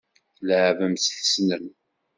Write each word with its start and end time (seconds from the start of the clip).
Tleεεbem-tt 0.37 1.11
tessnem. 1.15 1.65